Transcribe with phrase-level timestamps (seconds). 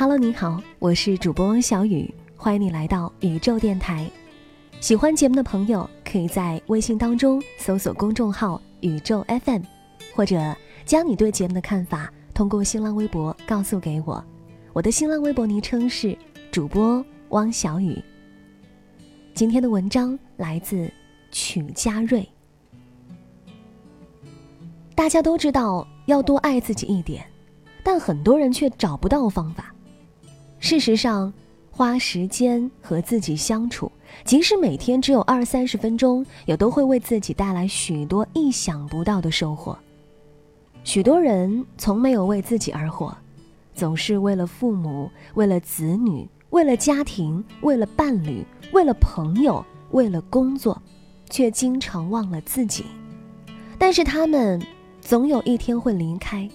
[0.00, 4.10] Hello，你好，我是主播汪小雨，欢迎你来到宇宙电台。
[4.80, 9.60] 喜欢节目的朋友，可以在微信当中搜索公众号“宇宙 FM”，
[10.14, 14.24] 或者将你对节目的看法通过新浪微博告诉给我。
[14.72, 16.16] 我的新浪微博昵称是
[16.50, 18.02] 主播汪小雨。
[19.34, 20.90] 今天的文章来自
[21.30, 22.26] 曲家瑞。
[24.94, 27.22] 大家都知道要多爱自己一点，
[27.84, 29.74] 但很多人却找不到方法。
[30.60, 31.32] 事实上，
[31.70, 33.90] 花时间和自己相处，
[34.24, 39.76] 即使每天只有二三十分钟，也都会为自己带来许多意想不到的收获。
[40.84, 43.16] 许多人从没有为自己而活，
[43.74, 50.80] 总是为了父母、为了子女、为了家庭、为了伴侣、为了朋友、为了工作，
[51.30, 52.84] 却经常忘了自己。
[53.78, 54.60] 但是他们
[55.00, 56.46] 总有一天会离开，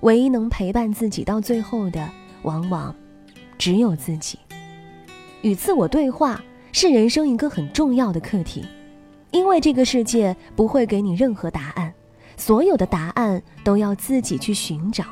[0.00, 2.10] 唯一能陪伴自己到最后的，
[2.42, 2.92] 往往。
[3.58, 4.38] 只有自己，
[5.42, 8.64] 与自我对话是人生一个很重要的课题，
[9.32, 11.92] 因为这个世界不会给你任何答案，
[12.36, 15.04] 所有的答案都要自己去寻找。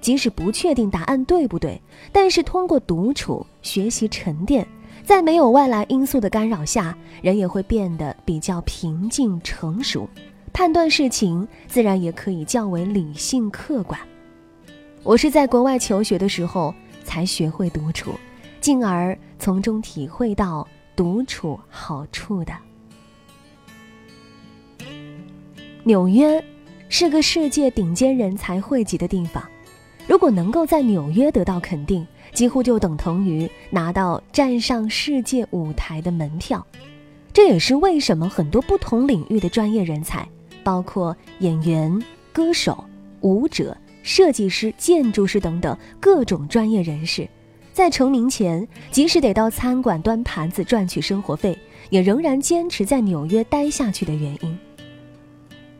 [0.00, 4.66] 即使不确定答案对不对，但是通过独处、学习、沉淀，
[5.02, 10.08] 在没有外来因素的干扰下，人也会变得比较平静、成熟，
[10.52, 14.00] 判断事情自然也可以较为理性、客观。
[15.02, 16.74] 我是在国外求学的时候。
[17.04, 18.12] 才学会独处，
[18.60, 20.66] 进而从中体会到
[20.96, 22.52] 独处好处的。
[25.84, 26.42] 纽约
[26.88, 29.46] 是个世界顶尖人才汇集的地方，
[30.08, 36.66] 如果能够在纽约得到肯定，几乎就等同于拿到站上世界舞台的门票。
[37.32, 40.26] 这也是为什么很多不同领域的专业人才，
[40.62, 42.82] 包括演员、歌手、
[43.20, 43.76] 舞者。
[44.04, 47.26] 设计师、建筑师等等各种专业人士，
[47.72, 54.58] 在成名前，即使得到餐馆端盘子赚取生活费，也仍然坚持在纽约待下去的原因。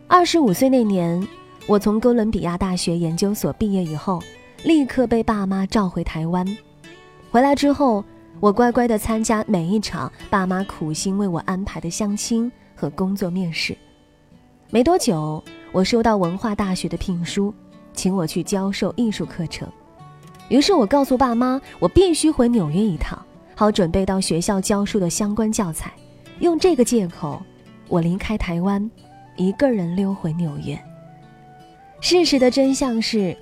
[0.09, 1.25] 二十五岁那年，
[1.67, 4.23] 我从哥伦比亚大学研究所毕业以后，
[4.63, 6.47] 立刻被爸妈召回台湾。
[7.31, 8.03] 回来之后，
[8.41, 13.77] 我乖乖地参加每一场爸妈苦心为我安排的相亲和工作面试。
[14.71, 17.53] 没多久，我收到文化大学的聘书。
[17.95, 19.67] 请我去教授艺术课程，
[20.49, 23.21] 于是我告诉爸妈，我必须回纽约一趟，
[23.55, 25.93] 好准备到学校教书的相关教材。
[26.41, 27.41] 用这个借口，
[27.89, 28.91] 我离开台湾，
[29.37, 30.79] 一个人溜回纽约。
[32.01, 33.35] 事实的真相是，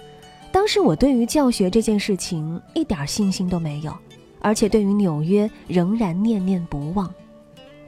[0.52, 3.92] 当时我对于教学这件事情一点信心都没有，
[4.40, 7.12] 而且对于纽约仍然念念不忘。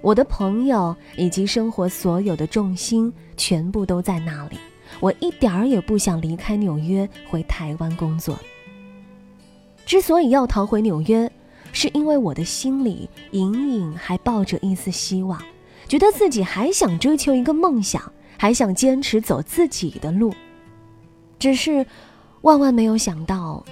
[0.00, 4.58] 我的朋友以及生活所有的重心全部都在那里。
[5.04, 8.38] 我一点儿也不想离开纽约回台湾工作。
[9.84, 11.30] 之所以要逃回纽约，
[11.72, 15.38] 是因为我的心里隐隐还抱着一丝希望，
[15.86, 20.32] 觉得自己还想追求一个梦想，还想坚持走自己的路。
[21.38, 21.84] 只是，
[22.40, 23.62] 万万没有想到，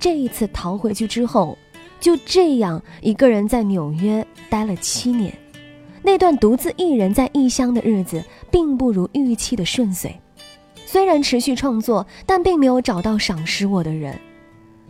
[0.00, 1.58] 这一次逃回去之后，
[2.00, 5.36] 就这样一个人在纽约待了七年。
[6.02, 10.18] 那段独自一人在异乡的日子，并不如预期的顺遂。
[10.90, 14.18] 虽然持续创作，但并没有找到赏识我的人。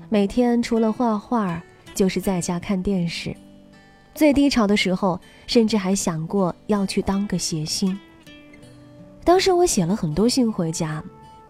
[0.08, 1.60] 每天除了画画，
[1.92, 3.34] 就是在家看电视。
[4.14, 7.98] 最低潮的时候，甚至还想过要去当个谐星。
[9.24, 11.02] 当时我写了很多信回家，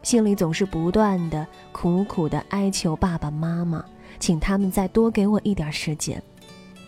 [0.02, 3.84] 心里总是不断的苦苦的哀求爸爸妈妈，
[4.18, 6.22] 请他们再多给我一点时间。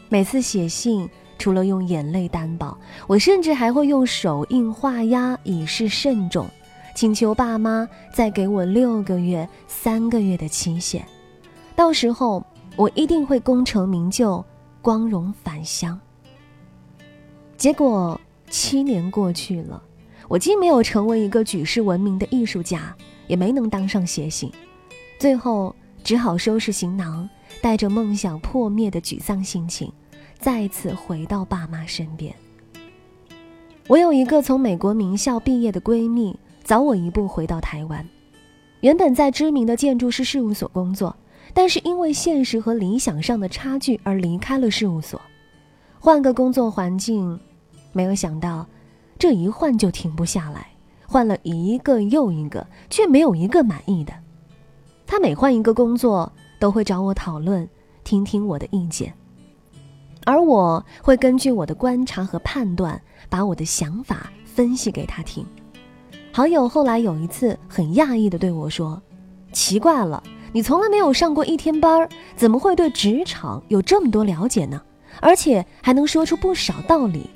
[0.09, 1.07] 每次写信，
[1.37, 6.49] 除了用眼泪担保，我甚至还会用手印画押，以示慎重。
[6.95, 11.05] 请求爸妈再给我六个月、三个月的期限，
[11.75, 12.45] 到时候
[12.77, 14.45] 我一定会功成名就、
[14.83, 15.99] 光荣返乡。
[17.57, 18.21] 结果
[18.51, 19.83] 七年过去了，
[20.29, 22.95] 我既没有成为一个举世闻名的艺术家，
[23.27, 24.53] 也没能当上谐星，
[25.19, 27.29] 最后只好收拾行囊，
[27.63, 29.91] 带着梦想破灭的沮丧心情，
[30.39, 32.35] 再次回到爸妈身边。
[33.87, 36.39] 我有一个从美国名校毕业的闺蜜。
[36.63, 38.07] 早我一步回到台湾，
[38.81, 41.17] 原本在知名的建筑师事务所工作，
[41.53, 45.21] 但是因为现实和理想上的差距而离开了事务所，
[45.99, 47.39] 换个工作环境，
[47.93, 48.67] 没有想到，
[49.19, 50.69] 这一换就停不下来，
[51.07, 54.13] 换了一个又一个，却没有一个满意的。
[55.07, 56.31] 他每换一个工作，
[56.61, 57.69] 都会找我讨论，
[58.05, 59.13] 听听我的意见，
[60.25, 65.45] 而我会根据我的观察和判断，把我的想法分析给他听。
[66.33, 69.01] 好友后来有一次很讶异地对我说
[69.53, 70.23] ：“奇怪了。”
[70.53, 74.83] 你从来没有上过一天班怎么会对职场有这么多了解呢？
[75.21, 77.31] 而且还能说出不少道理。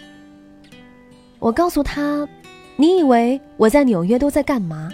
[1.38, 2.28] 我告诉他
[2.74, 4.90] ：“你以为我在纽约都在干嘛？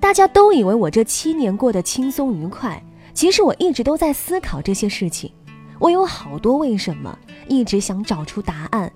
[0.00, 5.30] 大家都以为我这七年过得轻松愉快，其实我一直都在思考这些事情。
[5.78, 7.18] 我有好多为什么，
[7.48, 8.90] 一直想找出答案。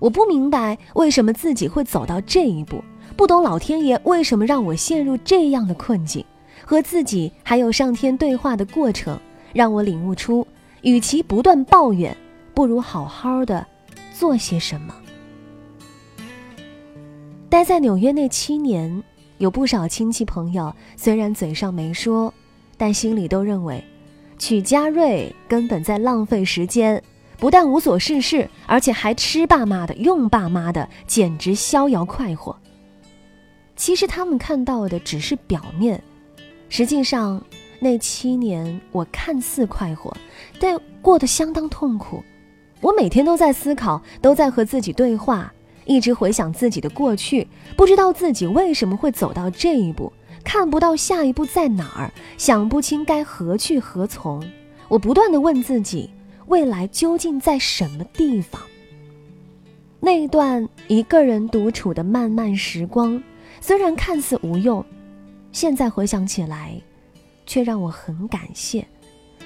[0.00, 2.82] 我不明白为什么自己会走到这一步，
[3.18, 6.24] 不懂老天爷为什么让我陷入这样的困境。”
[6.64, 9.18] 和自己还有上天对话的过程，
[9.52, 10.46] 让我领悟出，
[10.82, 12.14] 与其不断抱怨，
[12.52, 13.66] 不如好好的
[14.12, 14.94] 做些什么。
[17.48, 19.02] 待在纽约那七年，
[19.38, 22.32] 有不少亲戚朋友，虽然嘴上没说，
[22.76, 23.82] 但心里都认为，
[24.38, 27.02] 曲嘉瑞根本在浪费时间，
[27.38, 32.54] 不但无所事事，而且还吃爸妈的、用爸妈的，简直逍遥快活。
[33.78, 36.02] 其实他们看到的只是表面。
[36.68, 37.42] 实际上，
[37.78, 40.14] 那七年我看似快活，
[40.60, 42.22] 但过得相当痛苦。
[42.80, 45.50] 我每天都在思考，都在和自己对话，
[45.86, 47.46] 一直回想自己的过去，
[47.76, 50.12] 不知道自己为什么会走到这一步，
[50.44, 54.44] 看不到下一步在哪儿，想不清该何去何从。
[54.88, 56.10] 我不断的问自己，
[56.46, 58.60] 未来究竟在什么地方？
[60.00, 63.20] 那一段一个人独处的漫漫时光，
[63.60, 64.84] 虽然看似无用。
[65.50, 66.80] 现在回想起来，
[67.46, 68.86] 却让我很感谢。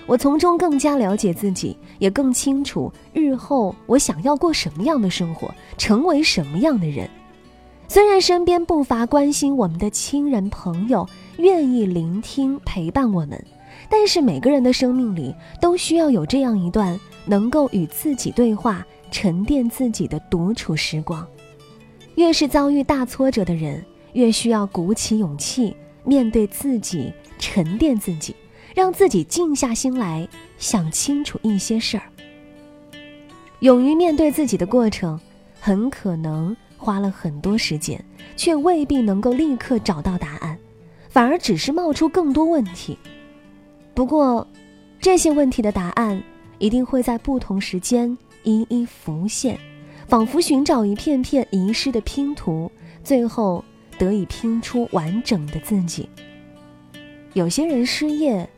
[0.06, 7.08] 我从中更加了解自己，也更清楚日后我想要过什么样的生活，成为什么样的人。
[7.86, 13.42] 虽然身边不乏关心我们的亲人朋友，愿意聆听陪伴我们，
[13.88, 21.24] 但是每个人的生命里都需要有这样一段能够与自己对话、沉淀自己的独处时光。
[22.16, 25.76] 越是遭遇大挫折的人，越需要鼓起勇气。
[26.04, 28.34] 面对自己，沉淀自己，
[28.74, 30.28] 让自己静下心来
[30.58, 32.02] 想清楚一些事儿。
[33.60, 35.20] 勇于面对自己的过程，
[35.60, 38.04] 很可能花了很多时间，
[38.36, 40.58] 却未必能够立刻找到答案，
[41.08, 42.98] 反而只是冒出更多问题。
[43.94, 44.44] 不过，
[44.98, 46.20] 这些问题的答案
[46.58, 49.56] 一定会在不同时间一一浮现，
[50.08, 52.68] 仿佛寻找一片片遗失的拼图，
[53.04, 53.64] 最后。
[53.98, 56.08] 得以拼出完整的自己。
[57.34, 58.48] 有些人失业、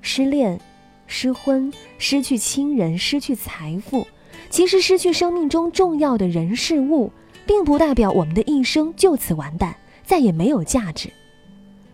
[0.00, 0.60] 失恋、
[1.06, 4.06] 失婚、失去亲人、失去财富，
[4.50, 7.12] 其实失去生命中重要的人事物，
[7.46, 11.10] 并不代表我们的一生就此完蛋，再也没有价值。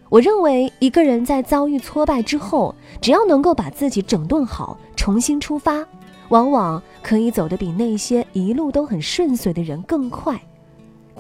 [0.08, 5.86] 我认为，一个人在遭遇挫败之后，只要能够把自己整顿好，重新出发，
[6.30, 10.40] 往往可以走得比那些一路都很顺遂的人更快。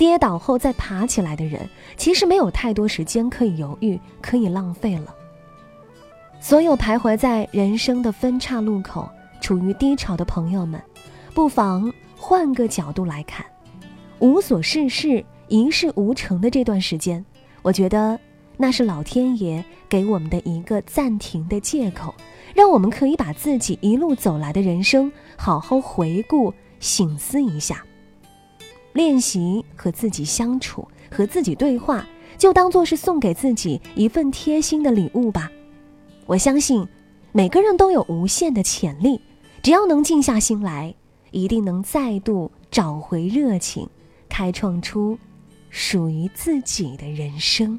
[0.00, 5.14] 跌倒后再爬起来的人，其实没有太多时间可以犹豫，可以浪费了。
[6.40, 9.06] 所有徘徊在人生的分岔路口、
[9.42, 10.82] 处于低潮的朋友们，
[11.34, 13.44] 不妨换个角度来看，
[14.20, 17.22] 无所事事、一事无成的这段时间，
[17.60, 18.18] 我觉得
[18.56, 22.14] 那是老天爷给我们的一个暂停的借口，
[22.54, 27.84] 让我们可以把自己一路走来的人生好好回顾、醒思一下。
[28.92, 32.06] 练习和自己相处，和自己对话，
[32.36, 35.50] 就当做是送给自己一份贴心的礼物吧。
[36.26, 36.86] 我相信，
[37.32, 39.20] 每个人都有无限的潜力，
[39.62, 40.94] 只要能静下心来，
[41.30, 43.88] 一定能再度找回热情，
[44.28, 45.18] 开创出
[45.68, 47.78] 属于自己的人生。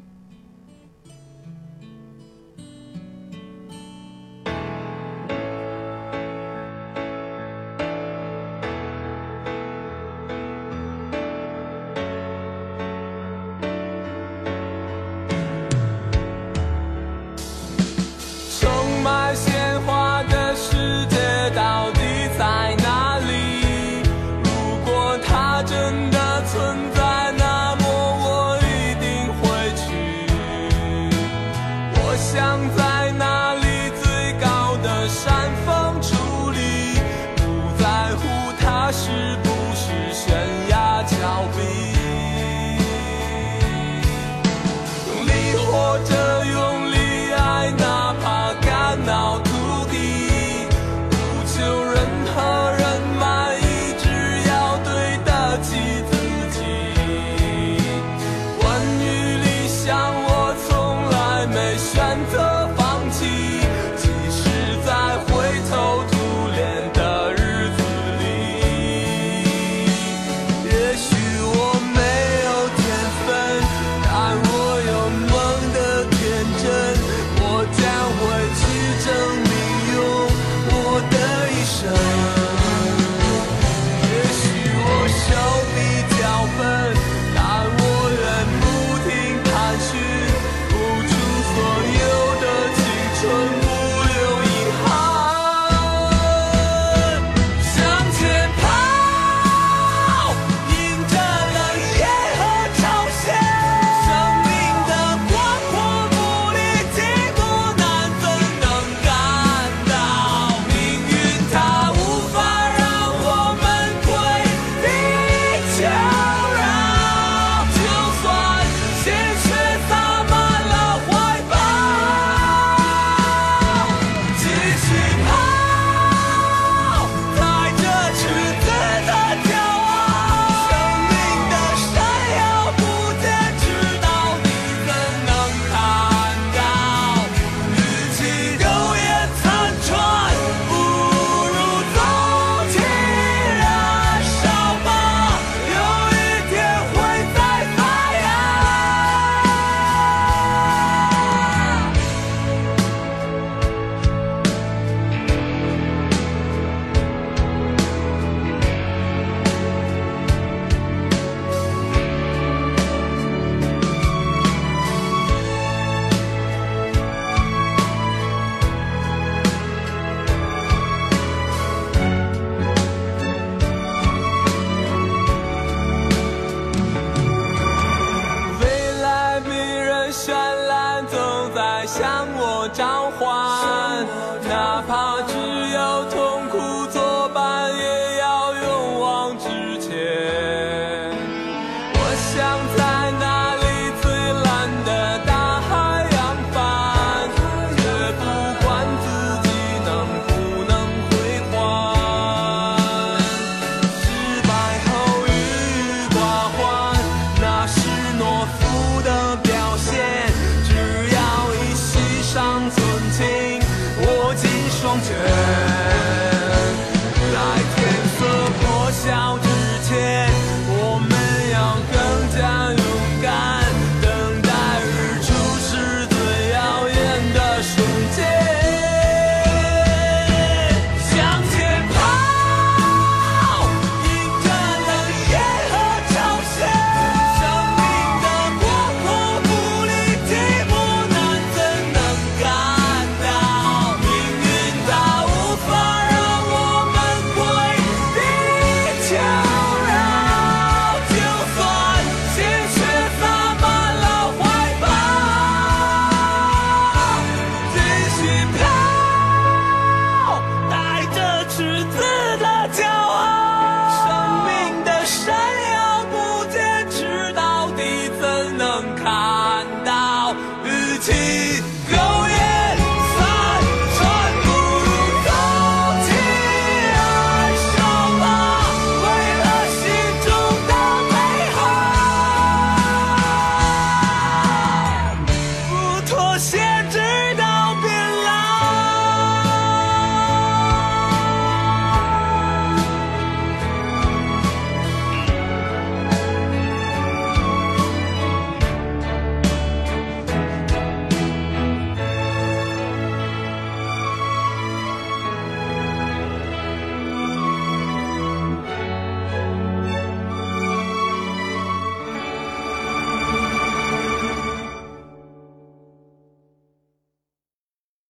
[182.62, 184.06] 我召唤
[184.48, 185.61] 哪怕只